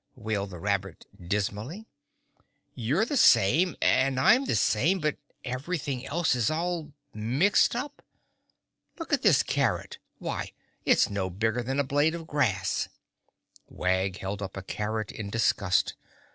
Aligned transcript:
wailed 0.15 0.49
the 0.49 0.57
rabbit 0.57 1.05
dismally. 1.27 1.85
"You're 2.73 3.05
the 3.05 3.15
same 3.15 3.75
and 3.83 4.19
I'm 4.19 4.45
the 4.45 4.55
same 4.55 4.97
but 4.97 5.17
everything 5.45 6.07
else 6.07 6.33
is 6.33 6.49
all 6.49 6.91
mixed 7.13 7.75
up. 7.75 8.01
Look 8.97 9.13
at 9.13 9.21
this 9.21 9.43
carrot. 9.43 9.99
Why, 10.17 10.53
it's 10.85 11.11
no 11.11 11.29
bigger 11.29 11.61
than 11.61 11.79
a 11.79 11.83
blade 11.83 12.15
of 12.15 12.25
grass." 12.25 12.89
Wag 13.69 14.17
held 14.17 14.41
up 14.41 14.57
a 14.57 14.63
carrot 14.63 15.11
in 15.11 15.29
disgust. 15.29 15.93